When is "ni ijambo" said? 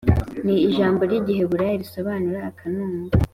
0.45-1.01